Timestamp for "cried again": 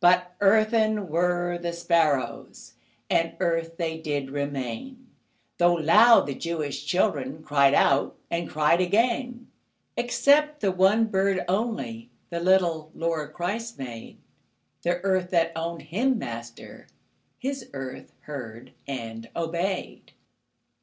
8.50-9.50